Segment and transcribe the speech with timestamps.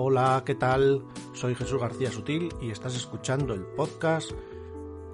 [0.00, 1.02] Hola, ¿qué tal?
[1.32, 4.30] Soy Jesús García Sutil y estás escuchando el podcast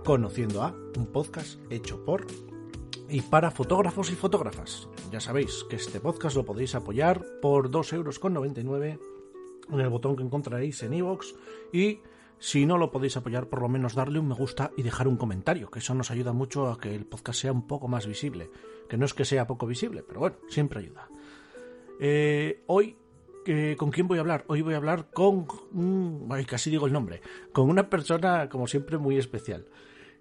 [0.05, 2.27] Conociendo a, un podcast hecho por
[3.09, 4.87] y para fotógrafos y fotógrafas.
[5.11, 9.01] Ya sabéis que este podcast lo podéis apoyar por 2,99 euros
[9.73, 11.33] en el botón que encontraréis en iVoox
[11.73, 12.01] y
[12.39, 15.17] si no lo podéis apoyar, por lo menos darle un me gusta y dejar un
[15.17, 18.51] comentario, que eso nos ayuda mucho a que el podcast sea un poco más visible.
[18.87, 21.09] Que no es que sea poco visible, pero bueno, siempre ayuda.
[21.99, 22.99] Eh, hoy,
[23.77, 24.45] ¿con quién voy a hablar?
[24.49, 25.47] Hoy voy a hablar con,
[26.47, 27.21] casi digo el nombre,
[27.53, 29.67] con una persona como siempre muy especial.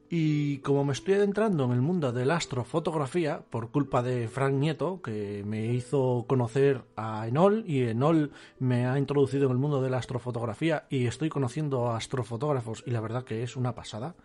[0.10, 4.54] Y como me estoy adentrando en el mundo de la astrofotografía, por culpa de Frank
[4.54, 9.82] Nieto, que me hizo conocer a Enol, y Enol me ha introducido en el mundo
[9.82, 14.16] de la astrofotografía, y estoy conociendo a astrofotógrafos, y la verdad que es una pasada,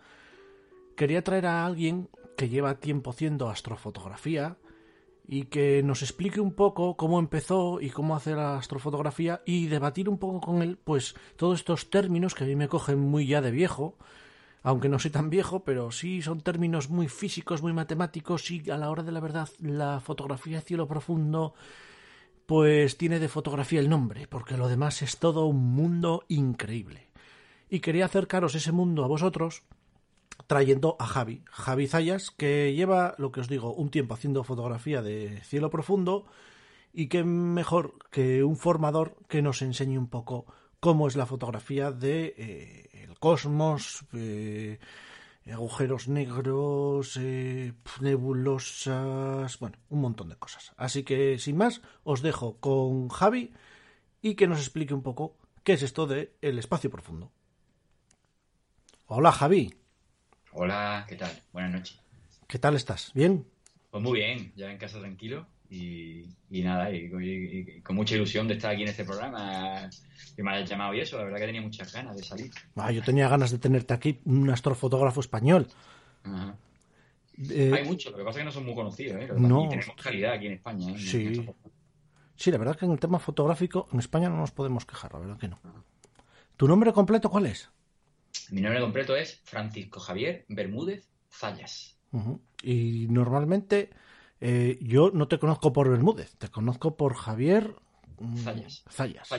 [0.95, 4.57] quería traer a alguien que lleva tiempo haciendo astrofotografía,
[5.31, 10.09] y que nos explique un poco cómo empezó y cómo hacer la astrofotografía, y debatir
[10.09, 13.39] un poco con él, pues, todos estos términos que a mí me cogen muy ya
[13.39, 13.95] de viejo,
[14.63, 18.77] aunque no soy tan viejo, pero sí son términos muy físicos, muy matemáticos y a
[18.77, 21.53] la hora de la verdad la fotografía cielo profundo
[22.47, 27.11] pues tiene de fotografía el nombre, porque lo demás es todo un mundo increíble.
[27.69, 29.61] Y quería acercaros ese mundo a vosotros
[30.47, 35.01] trayendo a Javi, Javi Zayas, que lleva, lo que os digo, un tiempo haciendo fotografía
[35.01, 36.25] de cielo profundo
[36.93, 40.45] y que mejor que un formador que nos enseñe un poco
[40.79, 44.79] cómo es la fotografía de eh, el cosmos, eh,
[45.51, 50.73] agujeros negros, eh, nebulosas, bueno, un montón de cosas.
[50.77, 53.53] Así que sin más, os dejo con Javi
[54.21, 57.31] y que nos explique un poco qué es esto de el espacio profundo.
[59.07, 59.73] Hola Javi.
[60.51, 61.31] Hola, ¿qué tal?
[61.53, 61.99] Buenas noches.
[62.47, 63.11] ¿Qué tal estás?
[63.13, 63.45] ¿Bien?
[63.91, 68.71] Pues muy bien, ya en casa tranquilo y, nada, y, con mucha ilusión de estar
[68.71, 69.89] aquí en este programa,
[70.35, 72.51] que me hayas llamado y eso, la verdad que tenía muchas ganas de salir.
[72.75, 75.67] Ah, yo tenía ganas de tenerte aquí, un astrofotógrafo español.
[77.49, 79.29] Eh, Hay muchos, lo que pasa es que no son muy conocidos, ¿eh?
[79.37, 80.91] No, y tenemos calidad aquí en España.
[80.91, 80.97] ¿eh?
[80.97, 81.45] Sí.
[82.35, 85.13] sí, la verdad es que en el tema fotográfico en España no nos podemos quejar,
[85.13, 85.59] la verdad que no.
[86.57, 87.69] ¿Tu nombre completo cuál es?
[88.51, 91.97] Mi nombre completo es Francisco Javier Bermúdez Zayas.
[92.63, 93.89] Y normalmente
[94.41, 97.75] eh, yo no te conozco por Bermúdez, te conozco por Javier
[98.19, 98.83] mm, Zayas.
[98.89, 99.29] Zayas.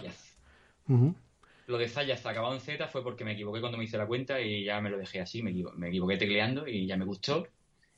[1.66, 4.40] Lo de Zayas acabado en Z fue porque me equivoqué cuando me hice la cuenta
[4.40, 5.50] y ya me lo dejé así, me,
[5.88, 7.46] equivoqué tecleando y ya me gustó.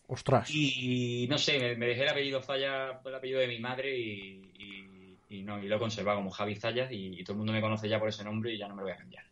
[0.06, 0.50] Ostras.
[0.50, 5.58] Y, no sé, me, dejé el apellido Zayas, el apellido de mi madre y, no,
[5.62, 8.10] y lo he conservado como Javi Zayas y, todo el mundo me conoce ya por
[8.10, 9.24] ese nombre y ya no me lo voy a cambiar.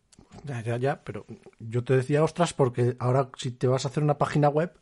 [0.43, 1.25] Ya, ya, ya, pero
[1.59, 4.73] yo te decía ostras porque ahora si te vas a hacer una página web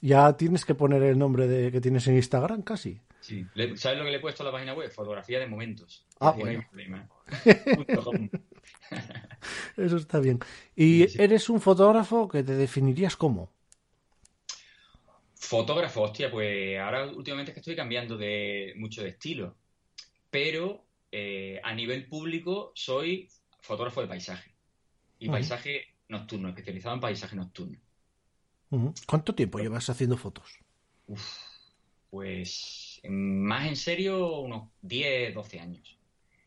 [0.00, 3.00] ya tienes que poner el nombre de que tienes en Instagram casi.
[3.20, 3.46] Sí.
[3.76, 4.90] ¿Sabes lo que le he puesto a la página web?
[4.90, 6.04] Fotografía de momentos.
[6.20, 6.62] Ah, bueno.
[9.78, 10.40] Eso está bien.
[10.76, 13.50] ¿Y eres un fotógrafo que te definirías como?
[15.34, 19.56] Fotógrafo, hostia, pues ahora últimamente es que estoy cambiando de mucho de estilo.
[20.30, 23.30] Pero eh, a nivel público soy
[23.60, 24.53] fotógrafo de paisaje.
[25.24, 27.78] Y paisaje nocturno, especializado en paisaje nocturno.
[29.06, 30.58] ¿Cuánto tiempo llevas haciendo fotos?
[32.10, 35.98] pues más en serio, unos 10, 12 años.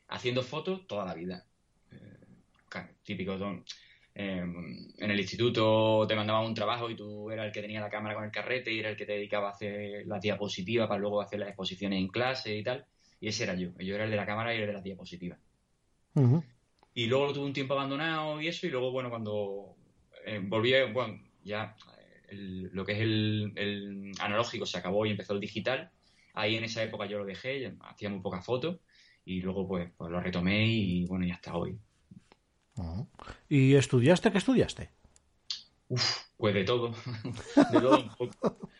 [0.07, 1.45] Haciendo fotos toda la vida.
[1.91, 3.33] Eh, típico.
[4.13, 7.89] Em, en el instituto te mandaban un trabajo y tú eras el que tenía la
[7.89, 10.99] cámara con el carrete y era el que te dedicaba a hacer la diapositiva para
[10.99, 12.85] luego hacer las exposiciones en clase y tal.
[13.19, 13.71] Y ese era yo.
[13.79, 15.37] Yo era el de la cámara y el de la diapositiva.
[16.97, 18.65] Y luego lo tuve un tiempo abandonado y eso.
[18.65, 19.75] Y luego, bueno, cuando
[20.25, 21.75] eh, volví, bueno, ya
[22.31, 25.91] lo que es el, analógico se acabó y empezó el digital.
[26.33, 28.79] Ahí en esa época yo lo dejé, hacía muy pocas fotos
[29.25, 31.77] y luego pues, pues lo retomé y bueno, y hasta hoy.
[33.47, 34.31] ¿Y estudiaste?
[34.31, 34.89] ¿Qué estudiaste?
[35.89, 36.03] Uf,
[36.35, 36.95] pues de todo.
[37.73, 38.71] de todo un poco.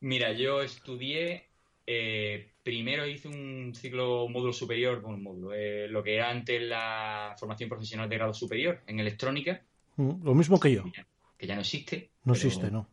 [0.00, 1.48] Mira, yo estudié,
[1.86, 7.34] eh, primero hice un ciclo módulo superior, un módulo, eh, lo que era antes la
[7.38, 9.62] formación profesional de grado superior en electrónica.
[9.96, 10.84] lo mismo que yo
[11.42, 12.12] que ya no existe.
[12.22, 12.88] No existe, no.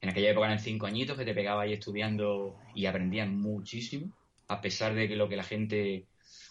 [0.00, 4.10] En aquella época eran cinco añitos que te pegaba ahí estudiando y aprendían muchísimo,
[4.48, 6.06] a pesar de que lo que la gente,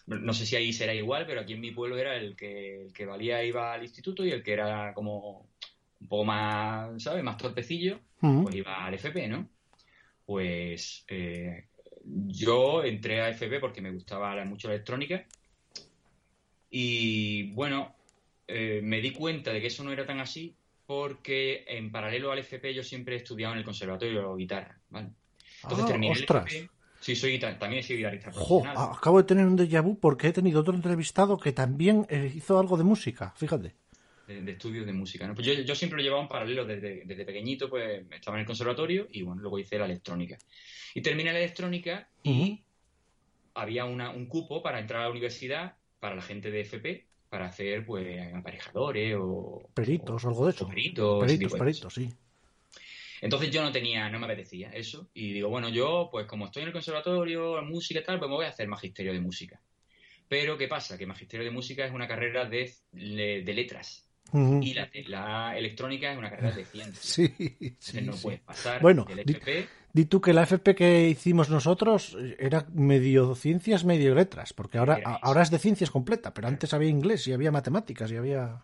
[0.05, 2.93] no sé si ahí será igual, pero aquí en mi pueblo era el que, el
[2.93, 5.49] que valía iba al instituto y el que era como
[5.99, 7.23] un poco más, ¿sabes?
[7.23, 9.49] Más torpecillo, pues iba al FP, ¿no?
[10.27, 11.68] Pues eh,
[12.27, 15.25] yo entré a FP porque me gustaba mucho la electrónica
[16.69, 17.95] y bueno,
[18.47, 22.39] eh, me di cuenta de que eso no era tan así porque en paralelo al
[22.39, 25.09] FP yo siempre he estudiado en el conservatorio guitarra, ¿vale?
[25.63, 26.69] Entonces ah, terminé el FP.
[26.99, 28.97] Sí, soy, también soy guitarrista Jo, profesional.
[28.97, 32.59] acabo de tener un déjà vu porque he tenido otro entrevistado que también eh, hizo
[32.59, 33.73] algo de música, fíjate.
[34.29, 35.27] De, de estudios de música.
[35.27, 35.33] ¿no?
[35.33, 38.45] Pues yo, yo siempre lo llevaba en paralelo desde, desde pequeñito, pues estaba en el
[38.47, 40.37] conservatorio y bueno, luego hice la electrónica.
[40.93, 42.61] Y terminé la electrónica y
[43.55, 47.47] había una, un cupo para entrar a la universidad para la gente de FP para
[47.47, 50.67] hacer pues aparejadores o Peritos o algo de eso.
[50.67, 52.09] peritos, Peritos, peritos, sí.
[53.21, 55.09] entonces yo no tenía, no me apetecía eso.
[55.13, 58.29] Y digo, bueno, yo, pues como estoy en el conservatorio, en música y tal, pues
[58.29, 59.61] me voy a hacer magisterio de música.
[60.27, 60.97] Pero, ¿qué pasa?
[60.97, 63.53] Que magisterio de música es una carrera de, de, de
[64.33, 66.99] Y la, la electrónica es una carrera de ciencias.
[67.05, 68.23] Sí, Entonces sí, no sí.
[68.23, 69.67] puedes pasar Bueno, del di- FP.
[69.91, 74.77] Di tú que la FP que hicimos nosotros eh, era medio ciencias, medio letras, porque
[74.77, 78.63] ahora, ahora es de ciencias completa, pero antes había inglés y había matemáticas y había...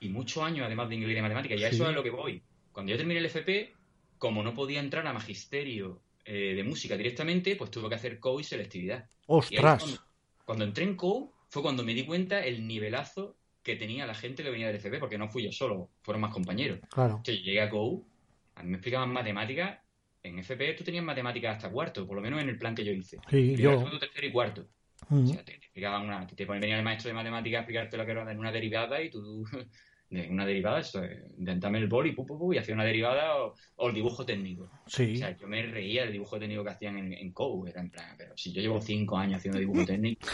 [0.00, 1.58] y muchos años además de inglés y de matemáticas.
[1.60, 1.76] Y a Sí.
[1.76, 2.42] eso es a lo que voy.
[2.72, 3.72] Cuando yo terminé el FP,
[4.18, 8.38] como no podía entrar a magisterio eh, de música directamente, pues tuve que hacer CO
[8.40, 9.08] y selectividad.
[9.08, 9.82] Y ¡Ostras!
[9.82, 10.00] cuando,
[10.44, 14.44] cuando entré en CO fue cuando me di cuenta el nivelazo que tenía la gente
[14.44, 16.78] que venía del FP, porque no fui yo solo, fueron más compañeros.
[16.88, 17.20] Claro.
[17.24, 18.06] Yo llegué a CO,
[18.54, 19.80] a mí me explicaban matemáticas.
[20.22, 22.92] En FP tú tenías matemáticas hasta cuarto, por lo menos en el plan que yo
[22.92, 23.16] hice.
[23.28, 23.78] Sí, Primero, yo...
[23.78, 24.68] segundo, tercero y cuarto.
[25.08, 28.06] O sea, te, te explicaban una, te, venía el maestro de matemáticas a explicarte lo
[28.06, 29.44] que era una derivada y tú,
[30.10, 33.36] de una derivada, esto, es, intentame el boli, pu, pu, pu, y hacía una derivada
[33.42, 34.64] o, o el dibujo técnico.
[34.64, 37.80] O Sí, sea, yo me reía del dibujo técnico que hacían en, en COU, era
[37.80, 40.26] en plan, pero si yo llevo cinco años haciendo dibujo técnico.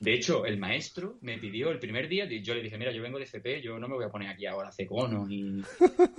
[0.00, 3.18] De hecho, el maestro me pidió el primer día, yo le dije, mira, yo vengo
[3.18, 5.62] de FP, yo no me voy a poner aquí ahora a hacer conos y...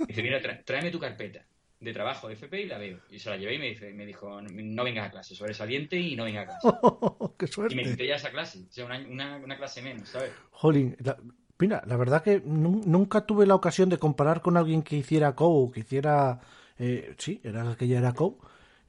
[0.06, 1.44] Dice, mira, tráeme tu carpeta
[1.78, 2.98] de trabajo de FP y la veo.
[3.10, 6.16] Y se la llevé y me, dice, me dijo, no vengas a clase, sobresaliente y
[6.16, 6.78] no vengas a clase.
[7.38, 7.90] ¡Qué Y me suerte!
[7.90, 10.32] quité ya esa clase, o sea, una, una, una clase menos, ¿sabes?
[10.52, 11.16] Jolín, la,
[11.58, 15.34] mira, la verdad que nu- nunca tuve la ocasión de comparar con alguien que hiciera
[15.34, 16.40] COU, que hiciera...
[16.78, 18.38] eh, sí, era que ya era COU.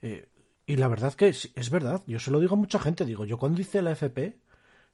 [0.02, 0.28] eh,
[0.66, 3.26] y la verdad que sí, es verdad, yo se lo digo a mucha gente, digo,
[3.26, 4.38] yo cuando hice la FP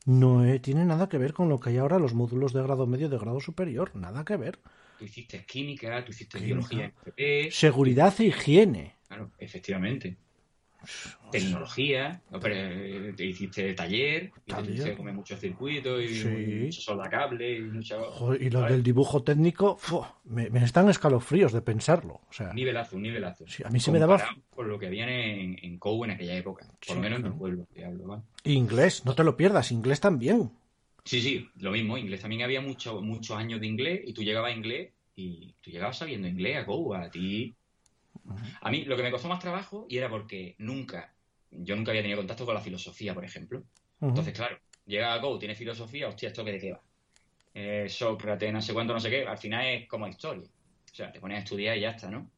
[0.06, 2.88] no eh, tiene nada que ver con lo que hay ahora los módulos de grado
[2.88, 4.60] medio de grado superior, nada que ver.
[4.98, 6.42] Tú hiciste química, tú hiciste Química.
[6.42, 9.00] biología FP, Seguridad e higiene.
[9.08, 10.18] claro, efectivamente.
[11.32, 14.70] Tecnología, no, pero, eh, te hiciste taller, y te Taller.
[14.72, 16.28] hiciste comer muchos circuitos y Sí.
[16.66, 18.00] mucho soldacable y mucha...
[18.00, 18.74] Joder, y lo ¿sabes?
[18.74, 19.80] del dibujo técnico,
[20.26, 22.22] me, me están escalofríos de pensarlo.
[22.30, 23.46] O sea, Nivelazo, nivelazo.
[23.48, 24.22] Sí, a mí se me daba-
[24.56, 26.66] Con lo que habían en, en COU en aquella época.
[26.68, 28.22] Por Sí, lo menos en mi pueblo, hablo, ¿vale?
[28.44, 30.52] inglés, no te lo pierdas, inglés también.
[31.06, 31.98] Sí, sí, lo mismo.
[31.98, 35.72] Inglés también había mucho, muchos años de inglés y tú llegabas a inglés y tú
[35.72, 37.54] llegabas sabiendo inglés a COU, a ti.
[38.62, 41.14] A mí lo que me costó más trabajo y era porque nunca,
[41.52, 43.64] yo nunca había tenido contacto con la filosofía, por ejemplo.
[44.02, 46.82] Entonces, claro, llega a Go, tiene filosofía, hostia, ¿esto qué de qué va?
[47.54, 50.48] Eh, Sócrates, no sé cuánto, no sé qué, al final es como historia.
[50.92, 52.32] O sea, te pones a estudiar y ya está, ¿no?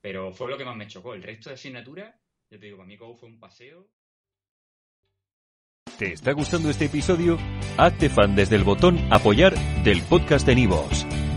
[0.00, 1.14] Pero fue lo que más me chocó.
[1.14, 2.14] El resto de asignaturas,
[2.50, 3.86] yo te digo, para mí Go fue un paseo.
[5.98, 7.38] ¿Te está gustando este episodio?
[7.76, 9.54] Hazte fan desde el botón Apoyar
[9.84, 11.06] del podcast de Nivos.